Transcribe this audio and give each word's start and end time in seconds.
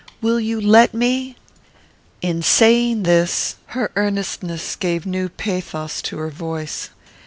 Will 0.19 0.39
you 0.39 0.59
let 0.59 0.95
me?" 0.95 1.35
In 2.23 2.41
saying 2.41 3.03
this, 3.03 3.57
her 3.77 3.91
earnestness 3.95 4.75
gave 4.75 5.05
new 5.05 5.29
pathos 5.29 6.01
to 6.01 6.17
her 6.17 6.31
voice. 6.31 6.89